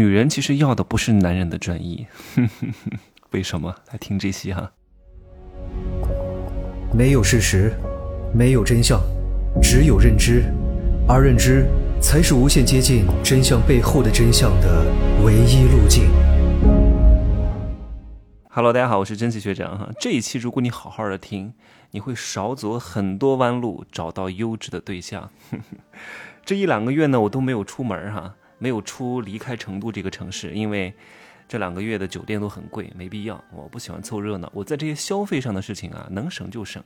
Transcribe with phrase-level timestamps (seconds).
[0.00, 2.06] 女人其实要的不是男人的专一，
[3.32, 3.74] 为什么？
[3.92, 4.72] 来听这些哈。
[6.90, 7.74] 没有事实，
[8.32, 8.98] 没有真相，
[9.60, 10.44] 只有认知，
[11.06, 11.66] 而认知
[12.00, 14.86] 才是无限接近真相背后的真相的
[15.22, 16.08] 唯一路径。
[18.48, 19.90] Hello，大家好，我是真奇学长哈。
[20.00, 21.52] 这一期如果你好好的听，
[21.90, 25.28] 你会少走很多弯路，找到优质的对象。
[26.42, 30.94] 这一两个月呢，我都没有出门哈，没有出离开成都这个城市，因为
[31.48, 33.42] 这两个月的酒店都很贵，没必要。
[33.50, 36.80] 我不喜欢凑热闹，我在这些消费上的事情啊，能省就省，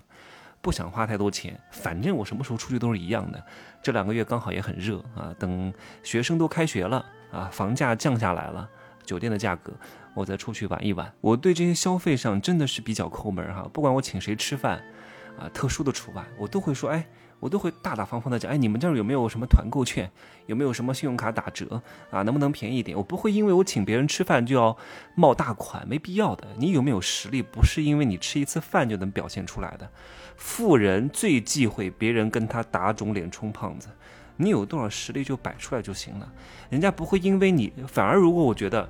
[0.62, 1.60] 不想花太多钱。
[1.70, 3.44] 反正我什么时候出去都是一样的。
[3.82, 5.70] 这两个月刚好也很热啊，等
[6.02, 8.66] 学生都开学了啊，房价降下来了，
[9.04, 9.72] 酒店的价格。
[10.14, 11.12] 我再出去玩一玩。
[11.20, 14.80] 我对这些消费上真的是比较抠门哈，不管我请谁吃饭，
[15.36, 17.04] 啊，特殊的除外，我都会说，哎，
[17.40, 20.10] 我都会大大方方的讲，哎，你们这儿有没有什么团购券，
[20.46, 22.96] 有没有什么信用卡打折啊，能不能便宜一点？
[22.96, 24.76] 我不会因为我请别人吃饭就要
[25.14, 26.46] 冒大款，没必要的。
[26.56, 29.88] 你有没有实力，不是因为你吃一次饭就能表现出来的。
[30.36, 33.88] 富人最忌讳别人跟他打肿脸充胖子，
[34.36, 36.32] 你有多少实力就摆出来就行了，
[36.70, 38.88] 人家不会因为你，反而如果我觉得。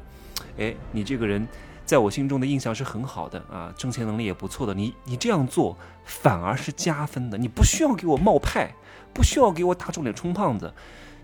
[0.58, 1.47] 哎，你这个人，
[1.84, 4.72] 在我心中的印象是很好的啊，挣钱能力也不错的。
[4.72, 8.74] 你你这样做反而是加分的，你不需要给我冒派，
[9.12, 10.72] 不需要给我打肿脸充胖子，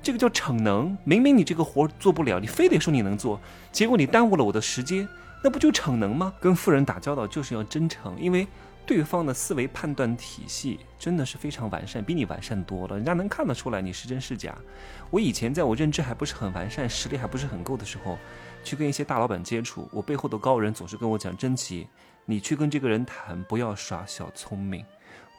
[0.02, 0.96] 这个叫逞能。
[1.04, 3.40] 明明你这个活做不了，你非得说你能做，
[3.72, 5.08] 结果你耽误了我的时间，
[5.42, 6.34] 那不就逞能吗？
[6.40, 8.46] 跟富人打交道就是要真诚，因为
[8.84, 14.54] 对方的思维判断体系真的是非常完善，比你完善多了，人家能看得出来你是真是假。
[15.10, 18.18] 我以前在我认知还不是很完善，实力还不是很够的时候。
[18.62, 21.88] 去跟一些大老板接触，我背后的高人总是跟我讲：“真奇，
[22.26, 24.84] 你去跟这个人谈，不要耍小聪明，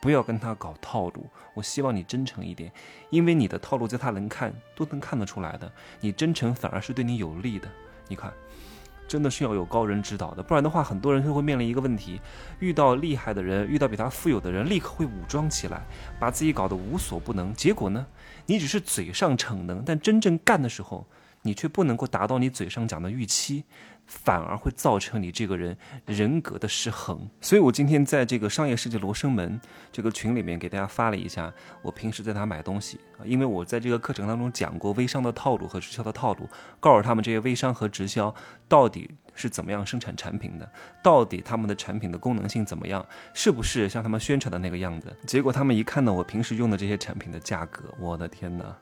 [0.01, 1.25] 不要跟他搞套路。
[1.53, 2.71] 我希望你真诚一点，
[3.09, 5.71] 因为你的套路在他能看都能看得出来的。
[5.99, 7.67] 你真诚反而是对你有利的。
[8.07, 8.33] 你看，
[9.07, 12.19] 真的是要有高人指导的，不然的话，很多人就会面临一个问题：
[12.59, 15.85] 遇到厉害的人，遇到比他富有的人，立刻会武装起来，
[16.19, 17.53] 把自己搞得无所不能。
[17.53, 18.05] 结果呢，
[18.47, 21.05] 你只是嘴上逞能，但真正干的时候。”
[21.43, 23.63] 你却不能够达到你嘴上讲的预期，
[24.05, 27.29] 反而会造成你这个人人格的失衡。
[27.39, 29.59] 所以我今天在这个商业世界罗生门
[29.91, 36.47] 这个群里面给大家发了一下，我平时在他买东西啊，因为我在这个课程当中讲过微商的套路和直销的套路，
[36.79, 38.33] 告诉他们这些微商和直销
[38.67, 40.69] 到底是怎么样生产产品的，
[41.01, 45.11] 到底他们的产品的功能性怎么样，是不是像他们宣传的那个样子？
[45.25, 48.77] 结果他们一看到我平时用的这些产品的价格，我的天哪！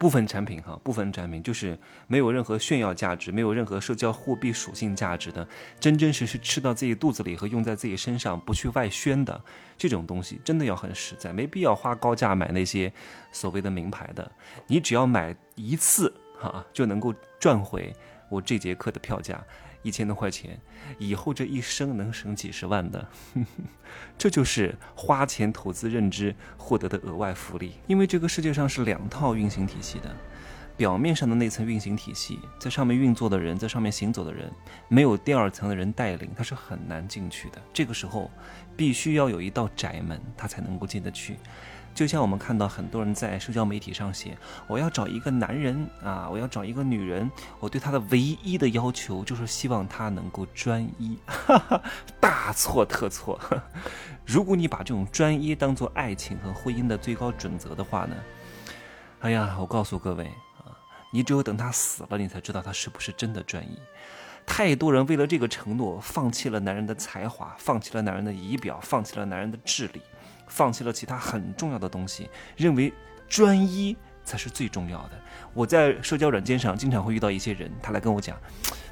[0.00, 5.46] 部分产品哈，部分产品就是没有任何炫耀价值，没有任何社交货币属性价值的，
[5.78, 9.38] 真真实实吃到自己肚子里和用在自己身上，不去外宣的
[9.76, 12.90] 这种东西，真的要很实在，没必要花高价买那些
[13.30, 14.32] 所谓的名牌的。
[14.66, 17.94] 你只要买一次哈，就能够赚回
[18.30, 19.38] 我这节课的票价。
[19.82, 20.60] 一千多块钱，
[20.98, 23.08] 以后这一生能省几十万的，
[24.18, 27.74] 这就是花钱投资认知获得的额外福利。
[27.86, 30.14] 因为这个世界上是两套运行体系的，
[30.76, 34.50] 表面上的那层运行体系，在上面运作的人，在上面行走的人，
[34.88, 37.60] 没有第二层的人带领，他是很难进去的。
[37.72, 38.30] 这个时候，
[38.76, 41.36] 必须要有一道窄门，他才能够进得去。
[41.94, 44.36] 就像我们看到很多人在社交媒体上写
[44.66, 51.82] ：“我要找一个男人啊，我要找一个女人，我对他的唯一的要求就是希望他能够专一。”哈哈，
[52.18, 53.38] 大错特错！
[54.24, 58.16] 如果你把这种专一当做爱情和婚姻的最高准则的话呢？
[59.20, 60.24] 哎呀，我告诉各位
[60.58, 60.72] 啊，
[61.12, 63.78] 你只有等他死了，你才知道他是不是真的专一。
[64.46, 70.00] 太多人为了这个承诺，放弃了男人的才华，放弃了男人的仪表，放弃了男人的智力。
[70.50, 72.92] 放弃了其他很重要的东西，认为
[73.28, 75.12] 专一才是最重要的。
[75.54, 78.36] 我在社交软件上经常会遇到一些人，他来跟我讲，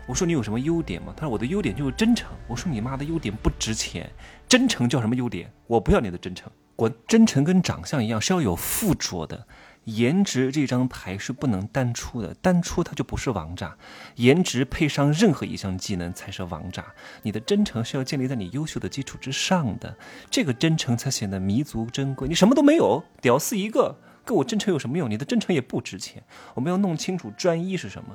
[0.06, 1.12] 我说你有什么优点吗？
[1.16, 2.30] 他说我的优点就是真诚。
[2.46, 4.08] 我说你妈的优点不值钱，
[4.48, 5.52] 真诚叫什么优点？
[5.66, 6.92] 我不要你的真诚，滚！
[7.06, 9.46] 真诚跟长相一样是要有附着的。
[9.88, 13.74] 颜值这张牌是不能单出的，单出它就不是王炸。
[14.16, 16.84] 颜值配上任何一项技能才是王炸。
[17.22, 19.96] 你的真诚是要建立在你优秀的基础之上的，
[20.30, 22.28] 这个真诚才显得弥足珍贵。
[22.28, 25.10] 你什么都没有，屌丝一个，跟我真诚有什么用？
[25.10, 26.22] 你的真诚也不值钱。
[26.52, 28.14] 我们要弄清楚专一是什么。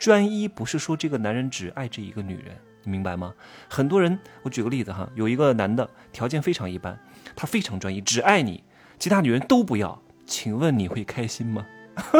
[0.00, 3.32] 专一不是说这个男人只爱这一个女人，你明白吗？
[3.70, 6.98] 很多人，我举个例子哈，有一个男的条件非常一般，
[7.36, 8.64] 他非常专一，只爱你，
[8.98, 10.02] 其他女人都不要。
[10.26, 11.66] 请问你会开心吗？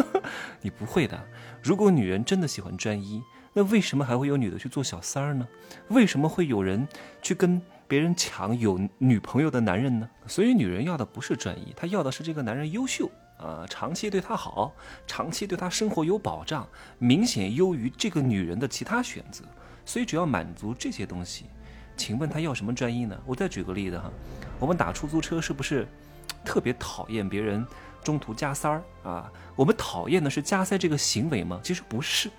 [0.61, 1.19] 你不会的。
[1.63, 3.23] 如果女人真的喜欢专一，
[3.53, 5.47] 那为什么还会有女的去做小三儿呢？
[5.89, 6.87] 为什么会有人
[7.23, 10.09] 去跟别人抢有女朋友的男人呢？
[10.27, 14.75] 所以女人要的不是专一，她要的是这个男人优秀啊，长期对她好，
[15.07, 16.69] 长期对她生活有保障，
[16.99, 19.45] 明显优于这个女人的其他选择。
[19.85, 21.47] 所以只要满足这些东西，
[21.97, 23.19] 请问他要什么专一呢？
[23.27, 24.11] 我再举个例子哈，
[24.59, 25.87] 我们打出租车是不是
[26.45, 27.67] 特别讨厌别人
[28.03, 29.31] 中途加塞儿啊？
[29.55, 31.61] 我们讨厌的是加塞这个行为吗？
[31.63, 32.31] 其实不是，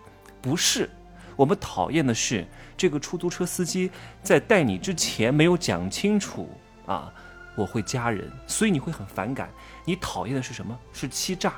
[0.41, 0.89] 不是。
[1.35, 2.45] 我们讨厌的是
[2.77, 3.89] 这个出租车司机
[4.21, 6.47] 在带你之前没有讲清楚
[6.85, 7.11] 啊，
[7.55, 9.49] 我会加人，所以你会很反感。
[9.83, 10.77] 你讨厌的是什么？
[10.91, 11.53] 是欺诈，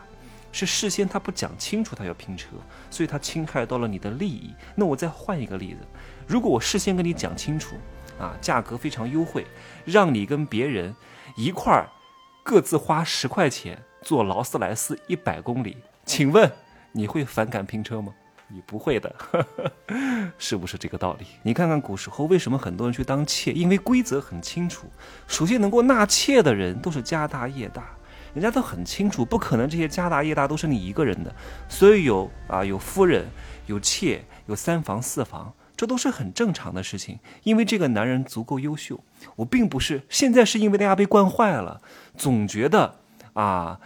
[0.52, 2.50] 是事先他不讲清楚他要拼车，
[2.90, 4.54] 所以他侵害到了你的利益。
[4.76, 5.80] 那我再换一个例子，
[6.26, 7.76] 如果我事先跟你讲清楚
[8.18, 9.46] 啊，价格非常优惠，
[9.84, 10.96] 让你跟别人
[11.36, 11.90] 一块儿
[12.46, 16.50] 各自花十块钱坐劳斯莱斯一百公里，请问
[16.92, 18.14] 你会反感拼车吗？
[18.48, 19.16] 你不会的，
[20.38, 21.26] 是不是这个道理？
[21.42, 23.52] 你看看古时候为什么很多人去当妾？
[23.52, 24.86] 因为规则很清楚。
[25.28, 27.90] 首先能够纳妾的人都是家大业大，
[28.36, 31.36] 人家都很清楚，不可能这些家大业大都是你一个人的。
[31.68, 33.26] 所以有啊，有夫人，
[33.66, 37.20] 有妾，有三房四房，这都是很正常的事情。
[37.44, 39.04] 因为这个男人足够优秀。
[39.36, 41.82] 我并不是现在是因为大家被惯坏了，
[42.16, 43.00] 总觉得
[43.34, 43.80] 啊，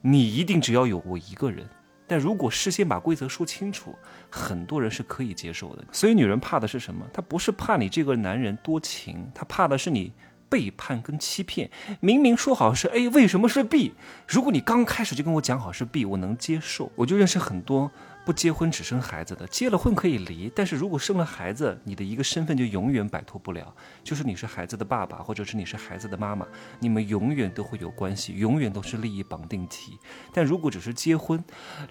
[0.00, 1.68] 你一定只要有我一个人。
[2.08, 3.94] 但如果事先把规则说清楚，
[4.30, 5.84] 很多人是可以接受的。
[5.90, 7.04] 所以女人怕的是什么？
[7.12, 10.12] 她不是怕你这个男人多情，她怕的是你
[10.48, 11.68] 背叛跟欺骗。
[12.00, 13.94] 明明说好是 A，为什么是 B？
[14.28, 16.90] 如果你刚开始就跟我讲好是 B，我能接受。
[16.94, 17.90] 我就认识很多。
[18.26, 26.44] 不结婚只生孩子的，结了婚可以离，但是如果生了孩子，你的一个身份就永远摆脱不了，就是你是孩子的爸爸，或者是你是孩子的妈妈，
[26.80, 29.96] 你们永远都会有关系，永远都是利益绑定体。
[30.32, 31.42] 但如果只是结婚，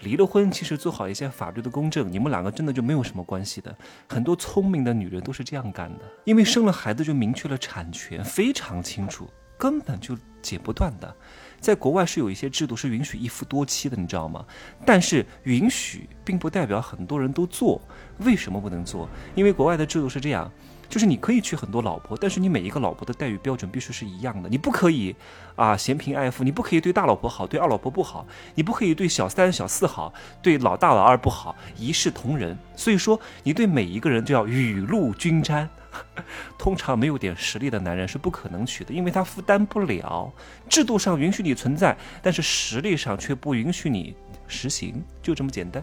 [0.02, 3.74] 离了婚，其实做好一些法律的公证，你们两个真的就没有什么关系的。
[4.06, 11.16] 很多聪明的女人都是这样干的，因为生了孩子就明确了产权，非常清楚，根本就剪不断的。
[11.60, 14.44] 在国外是有一些制度是允许一夫多妻的，你知道吗？
[14.84, 17.80] 但是允许并不代表很多人都做。
[18.18, 19.08] 为什么不能做？
[19.34, 20.50] 因为国外的制度是这样，
[20.88, 24.48] 就是你可以娶很多老婆，但是你每一个老婆的待遇标准必须是一样的。
[24.48, 25.14] 你不可以
[25.54, 32.56] 啊嫌贫爱富，你不可以对大老婆好，对二老婆不好，你不可以对小三小四好，对老大老二不好，一视同仁。
[32.74, 35.68] 所以说，你对每一个人都要雨露均沾。
[36.58, 40.32] 通常没有点实力的男人是不可能娶的，因为他负担不了。
[40.68, 44.16] 制度上允许你存在，但是实力上却不允许你
[44.46, 45.82] 实行，就这么简单。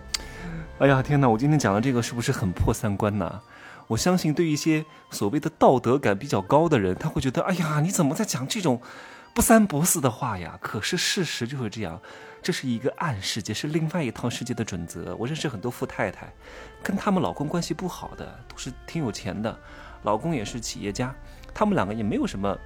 [0.79, 1.29] 哎呀，天哪！
[1.29, 3.41] 我今天讲的这个是不是很破三观呢？
[3.87, 8.81] 我相信对一些所谓的道德感比较高的人，他会觉得：哎呀，你怎么在讲这种
[9.33, 10.57] 不三不四的话呀？
[10.61, 12.01] 可是事实就是这样，
[12.41, 15.15] 这是一个暗世界，是另外一套世界的准则。
[15.17, 16.33] 我认识很多富太太，
[16.81, 19.57] 跟他们老公关系不好的，都是挺有钱的。
[20.03, 21.13] 老公也是企业家，
[21.53, 22.57] 他们两个也没有什么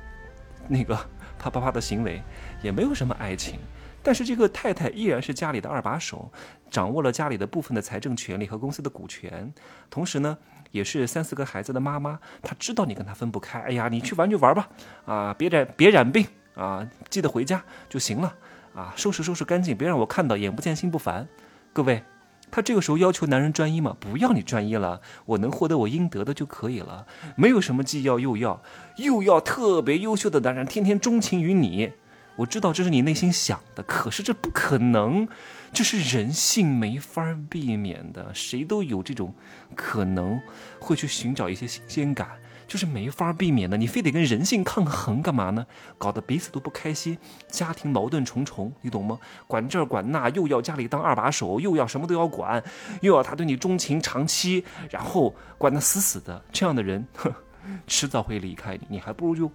[0.68, 0.96] 那个
[1.40, 2.22] 啪啪啪的行为，
[2.62, 3.60] 也没有什么爱情，
[4.04, 6.32] 但是这个太太依然是家里的二把手，
[6.70, 9.54] 掌握了家里的部分的财政权利和公司的股权，
[9.90, 10.38] 同时呢，
[10.72, 12.20] 也是三四个孩子的妈妈。
[12.42, 14.68] 她知道你跟她分不开，哎呀，你去玩就玩吧，
[15.06, 16.26] 啊，别染别染病
[16.56, 18.36] 啊，记得回家就行了，
[18.74, 21.28] 啊，收拾收拾干净，别让我看到眼不见心不烦，
[21.72, 22.04] 各位。
[22.50, 23.96] 他这个时候要求男人专一吗？
[24.00, 27.06] 不要你专一了，我能获得我应得的就可以了，
[27.36, 28.62] 没有什么既要又要，
[28.98, 31.92] 又要特别优秀的男人天天钟情于你。
[32.38, 35.28] 我知道这是你内心想的，可是这不可能，
[35.74, 39.34] 这是人性没法避免的，谁都有这种
[39.76, 40.40] 可能
[40.80, 42.28] 会去寻找一些新鲜感。
[42.68, 45.66] 就是没法避免的，你非得跟人性抗衡干嘛呢？
[45.98, 49.18] 搞得彼此都不开心，家庭矛盾重重，你懂吗？
[49.48, 52.62] 管这管那，又要家里当二把手，又要什么都要管，
[53.02, 56.44] 又要他对你钟情长期，然后管得死死的。
[56.52, 57.08] 这样的人，
[57.88, 59.52] 迟早会离开你，你还不如就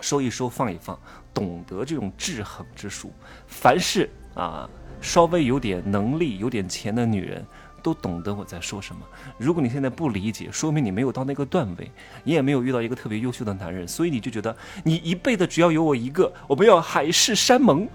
[0.00, 0.98] 收一收，放一放，
[1.32, 3.10] 懂得这种制衡之术。
[3.46, 4.68] 凡是啊，
[5.00, 7.44] 稍微有点能力、有点钱的女人。
[7.84, 9.02] 都懂得我在说什么。
[9.36, 11.90] 如果你现在不理解，说明你没有到那个段位，
[12.24, 17.86] 你也没有遇到一个特别优秀的男人，所以你就觉得你一辈子只要有我一个，我们要海誓山盟。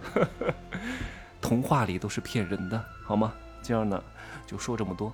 [1.42, 3.34] 童话里都是骗人的，好吗？
[3.64, 4.00] 这样呢，
[4.46, 5.12] 就说这么多。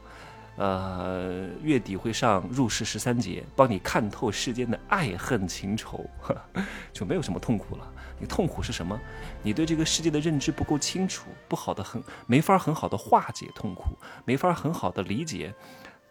[0.57, 6.09] 呃，月底会上入世十三节，帮你看透世间的爱恨情仇，
[6.93, 7.91] 就没有什么痛苦了。
[8.17, 8.97] 你痛苦是什么？
[9.43, 15.53] 你对这个世界的认知不够清楚，不好的很，没法很好的化解痛苦，没法很好的理解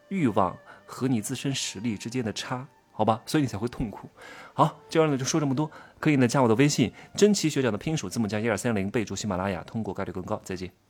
[0.09, 3.23] 欲望和你自身实力之间的差，好吧？
[3.25, 4.11] 所以你才会痛苦。
[4.53, 10.39] 好，这样呢就说这么多，可以呢加我的微信，真奇学长的拼音首字母加一二三零，备注喜马拉雅，通过概率更高。
[10.45, 10.84] 再见。